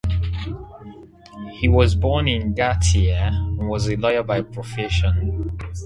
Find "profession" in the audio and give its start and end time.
4.41-5.53